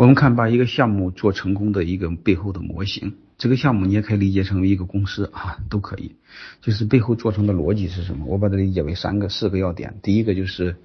[0.00, 6.16] 我们看把一个项目做成功的一个背后的模型，这个项目你也可以理解成为一个公司啊，都可以。
[6.62, 8.24] 就是背后做成的逻辑是什么？
[8.24, 9.98] 我把它理解为三个、四个要点。
[10.02, 10.76] 第一个就是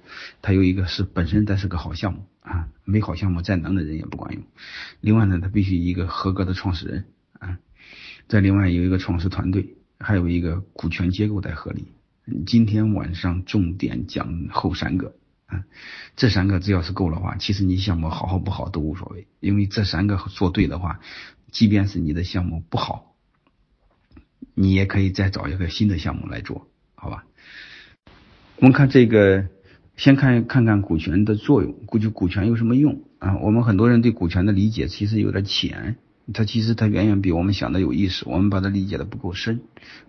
[0.42, 4.42] 它有一个是本身它是个好项目啊，没好项目再能的人也不管用。
[5.00, 7.06] 另外呢，它必须一个合格的创始人
[7.38, 7.56] 啊，
[8.28, 11.86] 再另外有一个创始团队，还有一个股权结构得合理。
[12.44, 15.14] 今天晚上重点讲后三个。
[15.46, 15.64] 啊，
[16.16, 21.00] 这三个只要是够的话，其实你项目好好不好都无所谓，因为这三个做对的话，
[21.52, 23.14] 即便是你的项目不好，
[24.54, 27.24] 你也可以再找一个新的项目来做，好吧？
[28.56, 29.46] 我们看这个，
[29.96, 33.36] 先看看看股权的作用，估计股权有什么用啊？
[33.36, 35.96] 我们很多人对股权的理解其实有点浅，
[36.34, 39.60] 它其实它远远比我们想的有意思，我们把它理解的不够深。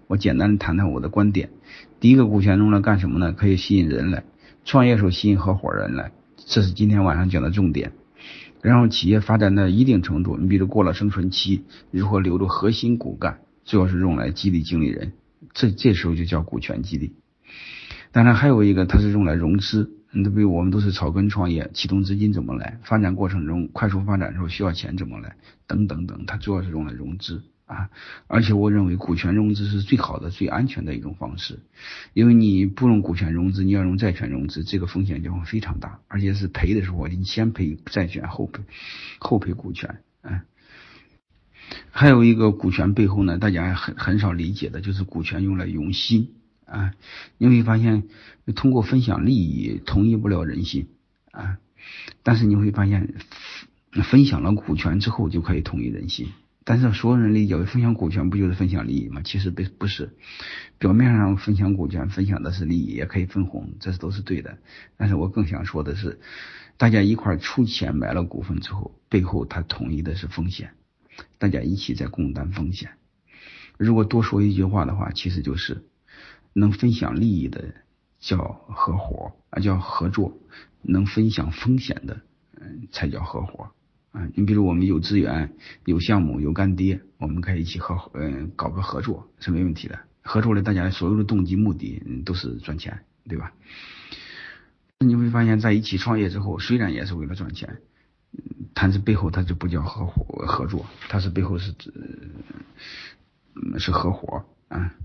[0.08, 1.52] 我简单谈谈我的观点。
[2.00, 3.34] 第一个，股权用来干什么呢？
[3.34, 4.24] 可以吸引人来。
[4.68, 7.94] 创业时候吸引合伙人来，这是今天晚上讲的重点。
[8.62, 15.14] 然后企业发展到一定程度，你比如过了生存期，如何留住核心骨干，主要是用来激励经理人，
[15.54, 17.16] 这这时候就叫股权激励。
[18.12, 19.90] 当然还有一个，它是用来融资。
[20.12, 22.78] 你都比如我们都是草根创业，启动资金怎么来？
[22.84, 25.38] 发展过程中快速发展的时候需要钱怎么来？
[25.66, 27.42] 等等等，它主要是用来融资。
[27.68, 27.90] 啊，
[28.28, 31.60] 而且我认为股权融资是最好的、最安全的一种方式，
[32.14, 38.64] 因为你不用股权融资，你要用债权融资，这个风险就会非常大，而且是赔的时候，你先赔债权后赔
[39.20, 40.00] 后赔股权。
[40.22, 40.46] 啊，
[41.92, 46.94] 还有一个股权背后呢，大家很很少理解的就是股权用来融心啊，
[47.38, 48.04] 你会发现
[48.56, 50.88] 通过分享利益统一不了人心
[51.32, 51.58] 啊，
[52.24, 53.14] 但是你会发现
[54.04, 56.30] 分享了股权之后就可以统一人心。
[56.70, 59.22] 但是所有人理解为分享股权不就是分享利益吗？
[59.24, 60.18] 其实不不是，
[60.78, 64.58] 表面上分享股权分享的是利益，也可以分红，这都是对的。
[64.98, 66.20] 但是我更想说的是，
[66.76, 70.72] 大家一块出钱买了股份之后，背后他统一的是风险，
[71.38, 72.92] 大家一起在共担风险。
[73.78, 75.86] 如果多说一句话的话，其实就是
[76.52, 77.76] 能分享利益的
[78.20, 80.38] 叫合伙啊，叫合作；
[80.82, 82.20] 能分享风险的，
[82.60, 83.70] 嗯，才叫合伙。
[84.18, 85.54] 啊，你比如我们有资源、
[85.86, 90.00] 有项目、有干爹，我们可以一起合，嗯，搞个合作是没问题的。
[90.24, 93.54] 合作了，大家所有的动机目的都是赚钱，对吧？
[94.98, 97.78] 你会发现在一起创业之后，虽然也是为了赚钱，
[98.74, 101.94] 但是背后它就不叫合伙合作，它是背后是指
[103.78, 104.96] 是合伙啊。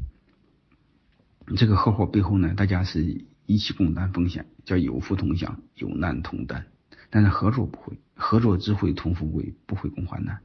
[1.55, 6.65] 这个合伙背后呢，大家是一起共担风险，叫有福同享，有难同担。
[7.11, 10.39] 但是合作不会，合作只会同富贵，不会共患难。